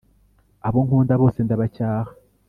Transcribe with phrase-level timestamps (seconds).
[0.67, 2.11] Abo nkunda bose ndabacyaha,